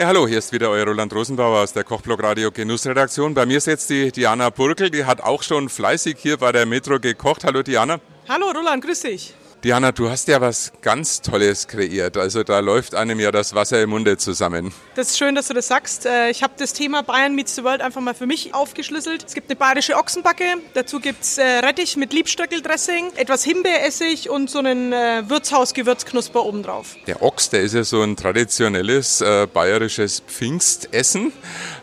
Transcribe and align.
Ja, 0.00 0.06
hallo, 0.06 0.26
hier 0.26 0.38
ist 0.38 0.50
wieder 0.50 0.70
euer 0.70 0.86
Roland 0.86 1.12
Rosenbauer 1.12 1.60
aus 1.60 1.74
der 1.74 1.84
Kochblog 1.84 2.22
Radio 2.22 2.50
Genussredaktion. 2.50 3.34
Bei 3.34 3.44
mir 3.44 3.60
sitzt 3.60 3.90
die 3.90 4.10
Diana 4.10 4.48
Burkel, 4.48 4.88
die 4.88 5.04
hat 5.04 5.20
auch 5.20 5.42
schon 5.42 5.68
fleißig 5.68 6.16
hier 6.18 6.38
bei 6.38 6.52
der 6.52 6.64
Metro 6.64 6.98
gekocht. 6.98 7.44
Hallo 7.44 7.62
Diana. 7.62 8.00
Hallo 8.26 8.46
Roland, 8.50 8.82
grüß 8.82 9.00
dich. 9.02 9.34
Diana, 9.62 9.92
du 9.92 10.08
hast 10.08 10.26
ja 10.28 10.40
was 10.40 10.72
ganz 10.80 11.20
Tolles 11.20 11.68
kreiert. 11.68 12.16
Also 12.16 12.42
da 12.42 12.60
läuft 12.60 12.94
einem 12.94 13.20
ja 13.20 13.30
das 13.30 13.54
Wasser 13.54 13.82
im 13.82 13.90
Munde 13.90 14.16
zusammen. 14.16 14.72
Das 14.94 15.10
ist 15.10 15.18
schön, 15.18 15.34
dass 15.34 15.48
du 15.48 15.54
das 15.54 15.68
sagst. 15.68 16.06
Äh, 16.06 16.30
ich 16.30 16.42
habe 16.42 16.54
das 16.56 16.72
Thema 16.72 17.02
Bayern 17.02 17.34
Meets 17.34 17.56
the 17.56 17.64
World 17.64 17.82
einfach 17.82 18.00
mal 18.00 18.14
für 18.14 18.26
mich 18.26 18.54
aufgeschlüsselt. 18.54 19.22
Es 19.26 19.34
gibt 19.34 19.50
eine 19.50 19.56
bayerische 19.56 19.96
Ochsenbacke, 19.96 20.44
dazu 20.72 20.98
gibt 20.98 21.22
es 21.24 21.36
äh, 21.36 21.42
Rettich 21.42 21.98
mit 21.98 22.14
Liebstöckeldressing, 22.14 23.12
etwas 23.16 23.44
Himbeeressig 23.44 24.30
und 24.30 24.48
so 24.48 24.60
einen 24.60 24.94
äh, 24.94 25.24
Wirtshaus-Gewürzknusper 25.28 26.42
obendrauf. 26.42 26.96
Der 27.06 27.22
Ochs, 27.22 27.50
der 27.50 27.60
ist 27.60 27.74
ja 27.74 27.84
so 27.84 28.00
ein 28.00 28.16
traditionelles 28.16 29.20
äh, 29.20 29.46
bayerisches 29.46 30.22
Pfingstessen, 30.26 31.32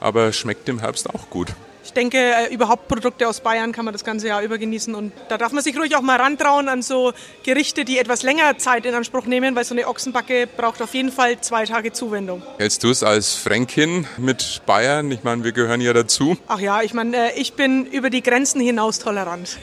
aber 0.00 0.32
schmeckt 0.32 0.66
im 0.70 0.78
Herbst 0.78 1.10
auch 1.10 1.28
gut 1.28 1.48
denke, 1.96 2.18
äh, 2.18 2.52
überhaupt 2.54 2.88
Produkte 2.88 3.26
aus 3.26 3.40
Bayern 3.40 3.72
kann 3.72 3.84
man 3.84 3.92
das 3.92 4.04
ganze 4.04 4.28
Jahr 4.28 4.42
über 4.42 4.58
genießen. 4.58 4.94
Und 4.94 5.12
da 5.28 5.38
darf 5.38 5.52
man 5.52 5.62
sich 5.64 5.76
ruhig 5.78 5.96
auch 5.96 6.02
mal 6.02 6.16
rantrauen 6.16 6.68
an 6.68 6.82
so 6.82 7.12
Gerichte, 7.42 7.84
die 7.84 7.98
etwas 7.98 8.22
länger 8.22 8.58
Zeit 8.58 8.86
in 8.86 8.94
Anspruch 8.94 9.26
nehmen, 9.26 9.56
weil 9.56 9.64
so 9.64 9.74
eine 9.74 9.88
Ochsenbacke 9.88 10.46
braucht 10.46 10.82
auf 10.82 10.94
jeden 10.94 11.10
Fall 11.10 11.40
zwei 11.40 11.64
Tage 11.64 11.92
Zuwendung. 11.92 12.42
Hältst 12.58 12.84
du 12.84 12.90
es 12.90 13.02
als 13.02 13.34
Fränkin 13.34 14.06
mit 14.18 14.62
Bayern? 14.66 15.10
Ich 15.10 15.24
meine, 15.24 15.42
wir 15.42 15.52
gehören 15.52 15.80
ja 15.80 15.92
dazu. 15.92 16.36
Ach 16.46 16.60
ja, 16.60 16.82
ich 16.82 16.94
meine, 16.94 17.32
äh, 17.32 17.40
ich 17.40 17.54
bin 17.54 17.86
über 17.86 18.10
die 18.10 18.22
Grenzen 18.22 18.60
hinaus 18.60 18.98
tolerant. 18.98 19.58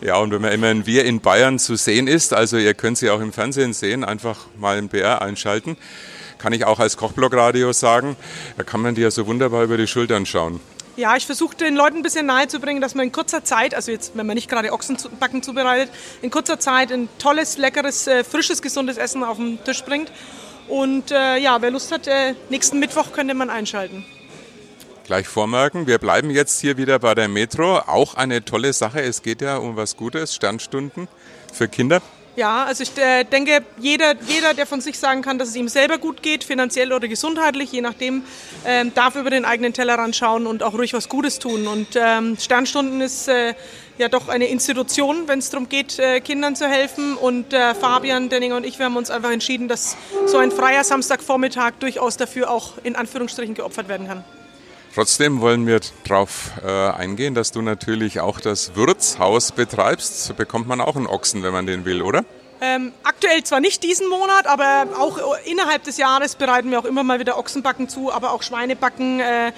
Ja, 0.00 0.18
und 0.18 0.32
wenn 0.32 0.42
man 0.42 0.52
immer 0.52 0.66
ein 0.66 0.86
Wir 0.86 1.06
in 1.06 1.20
Bayern 1.20 1.58
zu 1.58 1.76
sehen 1.76 2.08
ist, 2.08 2.34
also 2.34 2.58
ihr 2.58 2.74
könnt 2.74 2.98
sie 2.98 3.08
auch 3.08 3.20
im 3.20 3.32
Fernsehen 3.32 3.72
sehen, 3.72 4.04
einfach 4.04 4.46
mal 4.58 4.76
ein 4.76 4.88
BR 4.88 5.22
einschalten 5.22 5.78
kann 6.38 6.52
ich 6.52 6.64
auch 6.64 6.78
als 6.78 6.96
Kochblogradio 6.96 7.72
sagen. 7.72 8.16
Da 8.56 8.62
kann 8.62 8.80
man 8.80 8.94
dir 8.94 9.10
so 9.10 9.26
wunderbar 9.26 9.64
über 9.64 9.76
die 9.76 9.86
Schultern 9.86 10.26
schauen. 10.26 10.60
Ja, 10.96 11.16
ich 11.16 11.26
versuche 11.26 11.56
den 11.56 11.74
Leuten 11.74 11.96
ein 11.96 12.02
bisschen 12.02 12.26
nahezubringen, 12.26 12.80
dass 12.80 12.94
man 12.94 13.06
in 13.06 13.12
kurzer 13.12 13.42
Zeit, 13.42 13.74
also 13.74 13.90
jetzt, 13.90 14.16
wenn 14.16 14.26
man 14.26 14.36
nicht 14.36 14.48
gerade 14.48 14.72
Ochsenbacken 14.72 15.42
zubereitet, 15.42 15.92
in 16.22 16.30
kurzer 16.30 16.60
Zeit 16.60 16.92
ein 16.92 17.08
tolles, 17.18 17.58
leckeres, 17.58 18.06
äh, 18.06 18.22
frisches, 18.22 18.62
gesundes 18.62 18.96
Essen 18.96 19.24
auf 19.24 19.38
den 19.38 19.62
Tisch 19.64 19.82
bringt. 19.82 20.12
Und 20.68 21.10
äh, 21.10 21.38
ja, 21.38 21.60
wer 21.60 21.72
Lust 21.72 21.90
hat, 21.90 22.06
äh, 22.06 22.34
nächsten 22.48 22.78
Mittwoch 22.78 23.12
könnte 23.12 23.34
man 23.34 23.50
einschalten. 23.50 24.04
Gleich 25.04 25.26
vormerken, 25.26 25.86
wir 25.86 25.98
bleiben 25.98 26.30
jetzt 26.30 26.60
hier 26.60 26.76
wieder 26.76 26.98
bei 26.98 27.14
der 27.14 27.28
Metro. 27.28 27.78
Auch 27.78 28.14
eine 28.14 28.44
tolle 28.44 28.72
Sache. 28.72 29.02
Es 29.02 29.22
geht 29.22 29.42
ja 29.42 29.56
um 29.56 29.76
was 29.76 29.96
Gutes, 29.96 30.34
Sternstunden 30.34 31.08
für 31.52 31.68
Kinder. 31.68 32.00
Ja, 32.36 32.64
also 32.64 32.82
ich 32.82 32.96
äh, 32.98 33.22
denke, 33.22 33.62
jeder, 33.78 34.14
jeder, 34.26 34.54
der 34.54 34.66
von 34.66 34.80
sich 34.80 34.98
sagen 34.98 35.22
kann, 35.22 35.38
dass 35.38 35.48
es 35.48 35.56
ihm 35.56 35.68
selber 35.68 35.98
gut 35.98 36.20
geht, 36.20 36.42
finanziell 36.42 36.92
oder 36.92 37.06
gesundheitlich, 37.06 37.70
je 37.70 37.80
nachdem, 37.80 38.24
ähm, 38.66 38.92
darf 38.92 39.14
über 39.14 39.30
den 39.30 39.44
eigenen 39.44 39.72
Tellerrand 39.72 40.16
schauen 40.16 40.48
und 40.48 40.64
auch 40.64 40.74
ruhig 40.74 40.94
was 40.94 41.08
Gutes 41.08 41.38
tun. 41.38 41.68
Und 41.68 41.88
ähm, 41.94 42.36
Sternstunden 42.36 43.00
ist 43.00 43.28
äh, 43.28 43.54
ja 43.98 44.08
doch 44.08 44.28
eine 44.28 44.48
Institution, 44.48 45.28
wenn 45.28 45.38
es 45.38 45.50
darum 45.50 45.68
geht, 45.68 46.00
äh, 46.00 46.20
Kindern 46.20 46.56
zu 46.56 46.66
helfen. 46.66 47.16
Und 47.16 47.52
äh, 47.52 47.72
Fabian, 47.72 48.28
Denninger 48.28 48.56
und 48.56 48.66
ich, 48.66 48.80
wir 48.80 48.86
haben 48.86 48.96
uns 48.96 49.10
einfach 49.10 49.30
entschieden, 49.30 49.68
dass 49.68 49.96
so 50.26 50.38
ein 50.38 50.50
freier 50.50 50.82
Samstagvormittag 50.82 51.74
durchaus 51.78 52.16
dafür 52.16 52.50
auch 52.50 52.78
in 52.82 52.96
Anführungsstrichen 52.96 53.54
geopfert 53.54 53.88
werden 53.88 54.08
kann. 54.08 54.24
Trotzdem 54.94 55.40
wollen 55.40 55.66
wir 55.66 55.80
darauf 56.06 56.52
äh, 56.64 56.68
eingehen, 56.68 57.34
dass 57.34 57.50
du 57.50 57.62
natürlich 57.62 58.20
auch 58.20 58.38
das 58.38 58.76
Wirtshaus 58.76 59.50
betreibst. 59.50 60.24
So 60.24 60.34
bekommt 60.34 60.68
man 60.68 60.80
auch 60.80 60.94
einen 60.94 61.08
Ochsen, 61.08 61.42
wenn 61.42 61.52
man 61.52 61.66
den 61.66 61.84
will, 61.84 62.00
oder? 62.00 62.24
Ähm, 62.60 62.92
aktuell 63.02 63.42
zwar 63.42 63.58
nicht 63.58 63.82
diesen 63.82 64.08
Monat, 64.08 64.46
aber 64.46 64.86
auch 64.96 65.18
innerhalb 65.46 65.82
des 65.82 65.96
Jahres 65.96 66.36
bereiten 66.36 66.70
wir 66.70 66.78
auch 66.78 66.84
immer 66.84 67.02
mal 67.02 67.18
wieder 67.18 67.36
Ochsenbacken 67.36 67.88
zu, 67.88 68.12
aber 68.12 68.30
auch 68.30 68.44
Schweinebacken. 68.44 69.18
Äh, 69.18 69.52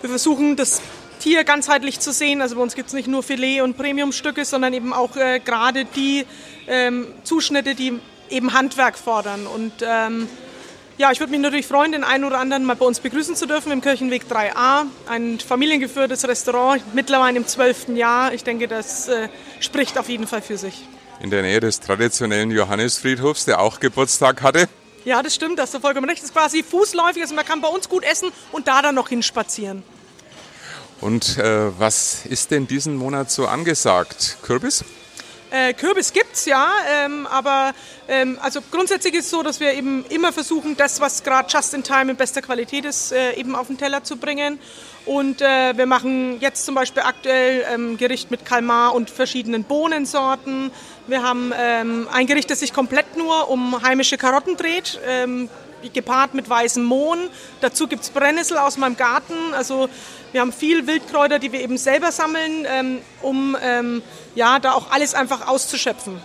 wir 0.00 0.10
versuchen 0.10 0.56
das 0.56 0.82
Tier 1.20 1.44
ganzheitlich 1.44 2.00
zu 2.00 2.12
sehen. 2.12 2.42
Also 2.42 2.56
bei 2.56 2.62
uns 2.62 2.74
gibt 2.74 2.88
es 2.88 2.92
nicht 2.92 3.06
nur 3.06 3.22
Filet 3.22 3.60
und 3.60 3.76
Premiumstücke, 3.76 4.44
sondern 4.44 4.74
eben 4.74 4.92
auch 4.92 5.16
äh, 5.16 5.38
gerade 5.38 5.84
die 5.84 6.26
ähm, 6.66 7.06
Zuschnitte, 7.22 7.76
die 7.76 8.00
eben 8.28 8.52
Handwerk 8.52 8.98
fordern. 8.98 9.46
Und 9.46 9.72
ähm, 9.82 10.28
ja, 10.98 11.10
ich 11.10 11.20
würde 11.20 11.30
mich 11.30 11.40
natürlich 11.40 11.66
freuen, 11.66 11.92
den 11.92 12.04
einen 12.04 12.24
oder 12.24 12.38
anderen 12.38 12.64
mal 12.64 12.76
bei 12.76 12.84
uns 12.84 13.00
begrüßen 13.00 13.34
zu 13.34 13.46
dürfen 13.46 13.72
im 13.72 13.80
Kirchenweg 13.80 14.24
3a. 14.30 14.84
Ein 15.08 15.40
familiengeführtes 15.40 16.26
Restaurant, 16.28 16.82
mittlerweile 16.94 17.36
im 17.36 17.46
zwölften 17.46 17.96
Jahr. 17.96 18.34
Ich 18.34 18.44
denke, 18.44 18.68
das 18.68 19.08
äh, 19.08 19.28
spricht 19.60 19.98
auf 19.98 20.08
jeden 20.08 20.26
Fall 20.26 20.42
für 20.42 20.58
sich. 20.58 20.86
In 21.20 21.30
der 21.30 21.42
Nähe 21.42 21.60
des 21.60 21.80
traditionellen 21.80 22.50
Johannesfriedhofs, 22.50 23.44
der 23.44 23.60
auch 23.60 23.80
Geburtstag 23.80 24.42
hatte. 24.42 24.68
Ja, 25.04 25.22
das 25.22 25.34
stimmt, 25.34 25.58
das 25.58 25.72
ist 25.72 25.80
vollkommen 25.80 26.08
recht. 26.08 26.20
Das 26.20 26.30
ist 26.30 26.34
quasi 26.34 26.62
fußläufig, 26.62 27.22
also 27.22 27.34
man 27.34 27.44
kann 27.44 27.60
bei 27.60 27.68
uns 27.68 27.88
gut 27.88 28.04
essen 28.04 28.30
und 28.52 28.68
da 28.68 28.82
dann 28.82 28.94
noch 28.94 29.08
hinspazieren. 29.08 29.82
Und 31.00 31.38
äh, 31.38 31.78
was 31.78 32.26
ist 32.26 32.52
denn 32.52 32.68
diesen 32.68 32.96
Monat 32.96 33.30
so 33.30 33.46
angesagt? 33.46 34.36
Kürbis? 34.42 34.84
Äh, 35.52 35.74
Kürbis 35.74 36.14
es 36.32 36.46
ja, 36.46 36.70
ähm, 37.04 37.26
aber 37.26 37.74
ähm, 38.08 38.38
also 38.40 38.60
grundsätzlich 38.70 39.12
ist 39.12 39.26
es 39.26 39.30
so, 39.30 39.42
dass 39.42 39.60
wir 39.60 39.74
eben 39.74 40.02
immer 40.08 40.32
versuchen, 40.32 40.78
das, 40.78 40.98
was 41.02 41.22
gerade 41.22 41.46
just 41.52 41.74
in 41.74 41.82
time 41.82 42.10
in 42.10 42.16
bester 42.16 42.40
Qualität 42.40 42.86
ist, 42.86 43.12
äh, 43.12 43.34
eben 43.34 43.54
auf 43.54 43.66
den 43.66 43.76
Teller 43.76 44.02
zu 44.02 44.16
bringen. 44.16 44.58
Und 45.04 45.42
äh, 45.42 45.76
wir 45.76 45.84
machen 45.84 46.40
jetzt 46.40 46.64
zum 46.64 46.74
Beispiel 46.74 47.02
aktuell 47.02 47.66
ähm, 47.70 47.98
Gericht 47.98 48.30
mit 48.30 48.46
Kalmar 48.46 48.94
und 48.94 49.10
verschiedenen 49.10 49.64
Bohnensorten. 49.64 50.70
Wir 51.06 51.22
haben 51.22 51.52
ähm, 51.54 52.08
ein 52.10 52.26
Gericht, 52.26 52.50
das 52.50 52.60
sich 52.60 52.72
komplett 52.72 53.18
nur 53.18 53.50
um 53.50 53.82
heimische 53.82 54.16
Karotten 54.16 54.56
dreht. 54.56 55.00
Ähm, 55.06 55.50
gepaart 55.90 56.34
mit 56.34 56.48
weißem 56.48 56.84
Mohn. 56.84 57.18
Dazu 57.60 57.86
gibt 57.86 58.02
es 58.02 58.10
Brennnessel 58.10 58.58
aus 58.58 58.76
meinem 58.76 58.96
Garten. 58.96 59.34
Also 59.54 59.88
wir 60.32 60.40
haben 60.40 60.52
viel 60.52 60.86
Wildkräuter, 60.86 61.38
die 61.38 61.52
wir 61.52 61.60
eben 61.60 61.78
selber 61.78 62.12
sammeln, 62.12 62.66
ähm, 62.66 62.98
um 63.20 63.56
ähm, 63.62 64.02
ja, 64.34 64.58
da 64.58 64.72
auch 64.72 64.90
alles 64.90 65.14
einfach 65.14 65.48
auszuschöpfen. 65.48 66.20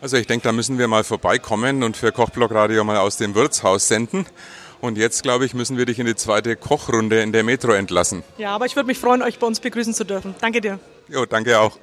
Also 0.00 0.16
ich 0.16 0.26
denke, 0.26 0.44
da 0.44 0.52
müssen 0.52 0.78
wir 0.78 0.86
mal 0.86 1.04
vorbeikommen 1.04 1.82
und 1.82 1.96
für 1.96 2.12
Kochblock 2.12 2.52
Radio 2.52 2.84
mal 2.84 2.98
aus 2.98 3.16
dem 3.16 3.34
Wirtshaus 3.34 3.88
senden. 3.88 4.26
Und 4.80 4.98
jetzt, 4.98 5.22
glaube 5.22 5.46
ich, 5.46 5.54
müssen 5.54 5.78
wir 5.78 5.86
dich 5.86 5.98
in 5.98 6.04
die 6.04 6.14
zweite 6.14 6.56
Kochrunde 6.56 7.22
in 7.22 7.32
der 7.32 7.42
Metro 7.42 7.72
entlassen. 7.72 8.22
Ja, 8.36 8.54
aber 8.54 8.66
ich 8.66 8.76
würde 8.76 8.86
mich 8.86 8.98
freuen, 8.98 9.22
euch 9.22 9.38
bei 9.38 9.46
uns 9.46 9.60
begrüßen 9.60 9.94
zu 9.94 10.04
dürfen. 10.04 10.34
Danke 10.42 10.60
dir. 10.60 10.78
Jo, 11.08 11.24
danke 11.24 11.58
auch. 11.58 11.78